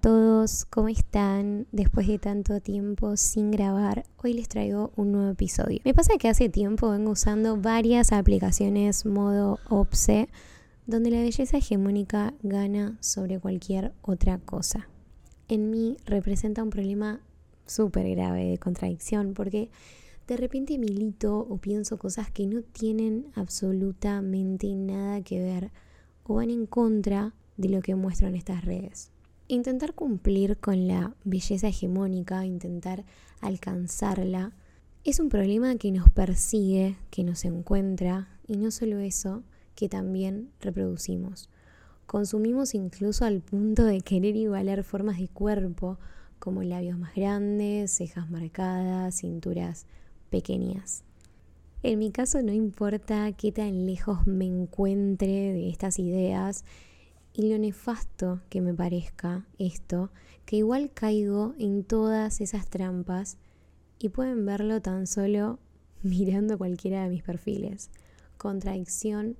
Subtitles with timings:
[0.00, 1.66] todos, ¿cómo están?
[1.72, 5.80] Después de tanto tiempo sin grabar, hoy les traigo un nuevo episodio.
[5.84, 10.30] Me pasa que hace tiempo vengo usando varias aplicaciones modo OPSE,
[10.86, 14.88] donde la belleza hegemónica gana sobre cualquier otra cosa.
[15.48, 17.20] En mí representa un problema
[17.66, 19.70] súper grave de contradicción, porque
[20.26, 25.70] de repente milito o pienso cosas que no tienen absolutamente nada que ver
[26.24, 29.10] o van en contra de lo que muestran estas redes.
[29.50, 33.04] Intentar cumplir con la belleza hegemónica, intentar
[33.40, 34.52] alcanzarla,
[35.02, 39.42] es un problema que nos persigue, que nos encuentra y no solo eso,
[39.74, 41.48] que también reproducimos.
[42.06, 45.98] Consumimos incluso al punto de querer igualar formas de cuerpo
[46.38, 49.84] como labios más grandes, cejas marcadas, cinturas
[50.30, 51.02] pequeñas.
[51.82, 56.64] En mi caso no importa qué tan lejos me encuentre de estas ideas,
[57.32, 60.10] y lo nefasto que me parezca esto,
[60.44, 63.36] que igual caigo en todas esas trampas
[63.98, 65.58] y pueden verlo tan solo
[66.02, 67.90] mirando cualquiera de mis perfiles.
[68.36, 69.36] Contradicción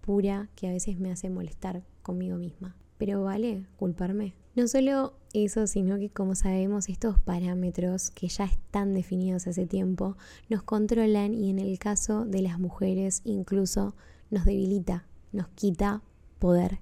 [0.00, 2.76] pura que a veces me hace molestar conmigo misma.
[2.98, 4.34] Pero vale culparme.
[4.56, 10.16] No solo eso, sino que como sabemos estos parámetros que ya están definidos hace tiempo
[10.48, 13.94] nos controlan y en el caso de las mujeres incluso
[14.28, 16.02] nos debilita, nos quita
[16.40, 16.80] poder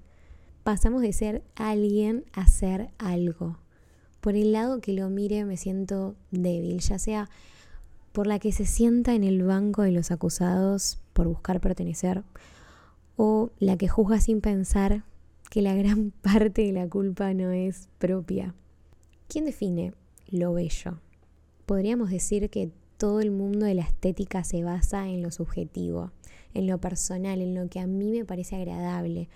[0.69, 3.57] pasamos de ser alguien a ser algo.
[4.21, 7.27] Por el lado que lo mire me siento débil, ya sea
[8.11, 12.23] por la que se sienta en el banco de los acusados por buscar pertenecer,
[13.15, 15.05] o la que juzga sin pensar
[15.49, 18.53] que la gran parte de la culpa no es propia.
[19.27, 19.95] ¿Quién define
[20.27, 20.99] lo bello?
[21.65, 26.11] Podríamos decir que todo el mundo de la estética se basa en lo subjetivo,
[26.53, 29.29] en lo personal, en lo que a mí me parece agradable,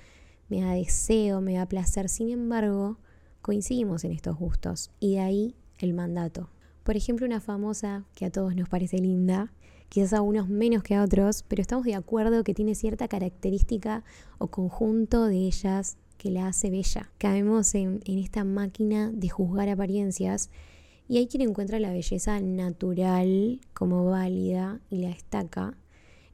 [0.54, 2.10] me da deseo, me da placer.
[2.10, 3.00] Sin embargo,
[3.42, 6.48] coincidimos en estos gustos y de ahí el mandato.
[6.84, 9.52] Por ejemplo, una famosa que a todos nos parece linda,
[9.90, 14.04] quizás a unos menos que a otros, pero estamos de acuerdo que tiene cierta característica
[14.38, 17.10] o conjunto de ellas que la hace bella.
[17.18, 20.52] Caemos en, en esta máquina de juzgar apariencias
[21.08, 25.78] y hay quien encuentra la belleza natural como válida y la destaca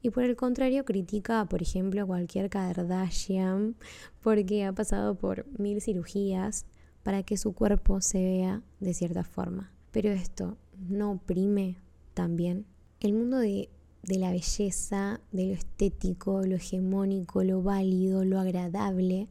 [0.02, 3.76] y por el contrario critica, por ejemplo, a cualquier Kardashian
[4.22, 6.66] porque ha pasado por mil cirugías
[7.02, 9.72] para que su cuerpo se vea de cierta forma.
[9.90, 10.56] Pero esto
[10.88, 11.76] no oprime
[12.14, 12.66] también.
[13.00, 13.68] El mundo de,
[14.02, 19.28] de la belleza, de lo estético, lo hegemónico, lo válido, lo agradable,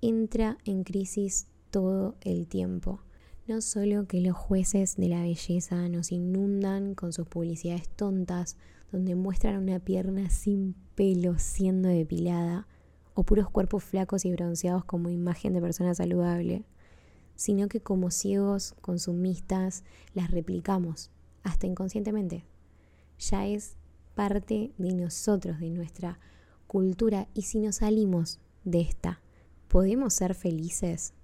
[0.00, 3.00] entra en crisis todo el tiempo.
[3.50, 8.56] No solo que los jueces de la belleza nos inundan con sus publicidades tontas,
[8.92, 12.68] donde muestran una pierna sin pelo siendo depilada,
[13.12, 16.64] o puros cuerpos flacos y bronceados como imagen de persona saludable,
[17.34, 19.82] sino que como ciegos consumistas
[20.14, 21.10] las replicamos,
[21.42, 22.44] hasta inconscientemente.
[23.18, 23.74] Ya es
[24.14, 26.20] parte de nosotros, de nuestra
[26.68, 29.20] cultura, y si nos salimos de esta,
[29.66, 31.14] ¿podemos ser felices?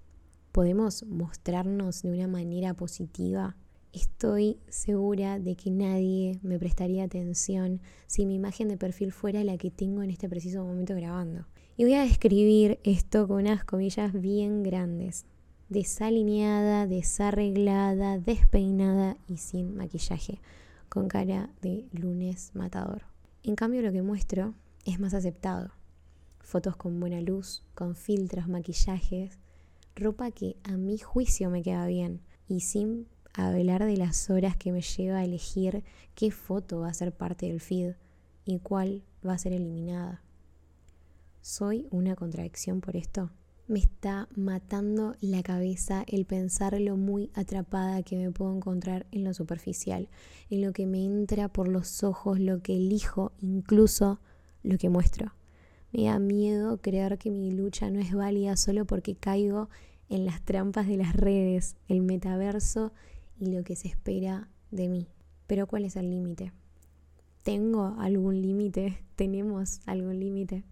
[0.57, 3.59] ¿Podemos mostrarnos de una manera positiva?
[3.93, 9.59] Estoy segura de que nadie me prestaría atención si mi imagen de perfil fuera la
[9.59, 11.45] que tengo en este preciso momento grabando.
[11.77, 15.27] Y voy a describir esto con unas comillas bien grandes.
[15.69, 20.41] Desalineada, desarreglada, despeinada y sin maquillaje,
[20.89, 23.03] con cara de lunes matador.
[23.43, 24.55] En cambio lo que muestro
[24.87, 25.73] es más aceptado.
[26.41, 29.39] Fotos con buena luz, con filtros, maquillajes,
[29.97, 34.71] ropa que a mi juicio me queda bien y sin hablar de las horas que
[34.71, 35.83] me lleva a elegir
[36.15, 37.95] qué foto va a ser parte del feed
[38.45, 40.23] y cuál va a ser eliminada.
[41.41, 43.31] ¿Soy una contradicción por esto?
[43.69, 49.25] Me está matando la cabeza el pensar lo muy atrapada que me puedo encontrar en
[49.25, 50.09] lo superficial,
[50.51, 54.21] en lo que me entra por los ojos, lo que elijo, incluso
[54.63, 55.33] lo que muestro.
[55.93, 59.69] Me da miedo creer que mi lucha no es válida solo porque caigo
[60.09, 62.93] en las trampas de las redes, el metaverso
[63.39, 65.09] y lo que se espera de mí.
[65.47, 66.53] Pero ¿cuál es el límite?
[67.43, 68.99] ¿Tengo algún límite?
[69.17, 70.65] ¿Tenemos algún límite?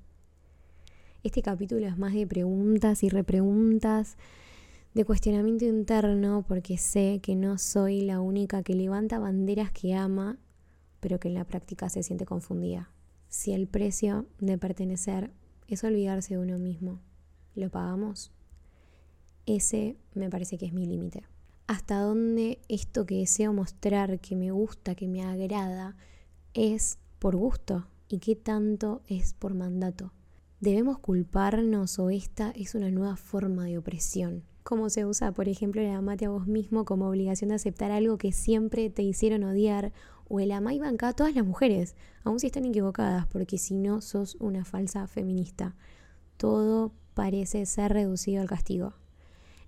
[1.23, 4.17] Este capítulo es más de preguntas y repreguntas,
[4.93, 10.39] de cuestionamiento interno, porque sé que no soy la única que levanta banderas que ama,
[11.01, 12.91] pero que en la práctica se siente confundida.
[13.37, 15.33] Si el precio de pertenecer
[15.67, 17.01] es olvidarse de uno mismo,
[17.57, 18.31] ¿lo pagamos?
[19.45, 21.25] Ese me parece que es mi límite
[21.67, 25.97] hasta dónde esto que deseo mostrar, que me gusta, que me agrada,
[26.53, 30.13] es por gusto y qué tanto es por mandato.
[30.61, 34.45] ¿Debemos culparnos o esta es una nueva forma de opresión?
[34.65, 38.17] Como se usa, por ejemplo, el amate a vos mismo como obligación de aceptar algo
[38.17, 39.93] que siempre te hicieron odiar,
[40.27, 43.75] o el amá y banca a todas las mujeres, aun si están equivocadas, porque si
[43.75, 45.77] no sos una falsa feminista.
[46.39, 48.95] Todo parece ser reducido al castigo.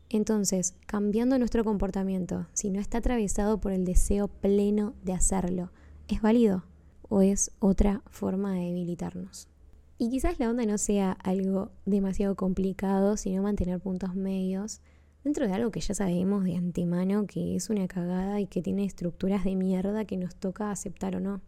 [0.09, 5.73] Entonces, cambiando nuestro comportamiento, si no está atravesado por el deseo pleno de hacerlo,
[6.09, 6.65] ¿es válido?
[7.11, 9.51] ¿O es otra forma de debilitarnos?
[9.99, 14.83] Y quizás la onda no sea algo demasiado complicado, sino mantener puntos medios
[15.25, 18.85] dentro de algo que ya sabemos de antemano que es una cagada y que tiene
[18.85, 21.41] estructuras de mierda que nos toca aceptar o no.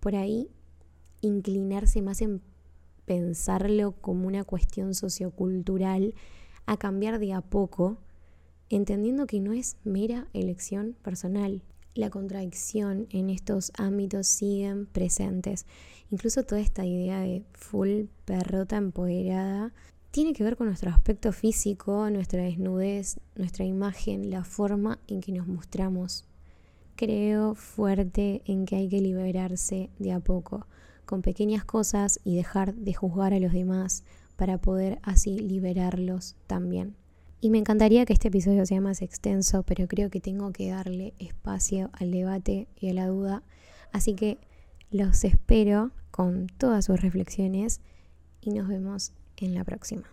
[0.00, 0.50] Por ahí,
[1.20, 2.42] inclinarse más en
[3.06, 6.14] pensarlo como una cuestión sociocultural
[6.66, 7.98] a cambiar de a poco,
[8.70, 11.62] entendiendo que no es mera elección personal.
[11.94, 15.66] La contradicción en estos ámbitos siguen presentes.
[16.10, 19.74] Incluso toda esta idea de full perrota empoderada
[20.10, 25.32] tiene que ver con nuestro aspecto físico, nuestra desnudez, nuestra imagen, la forma en que
[25.32, 26.24] nos mostramos.
[26.96, 30.66] Creo fuerte en que hay que liberarse de a poco,
[31.04, 34.04] con pequeñas cosas y dejar de juzgar a los demás,
[34.36, 36.96] para poder así liberarlos también.
[37.44, 41.12] Y me encantaría que este episodio sea más extenso, pero creo que tengo que darle
[41.18, 43.42] espacio al debate y a la duda.
[43.90, 44.38] Así que
[44.92, 47.80] los espero con todas sus reflexiones
[48.40, 50.04] y nos vemos en la próxima.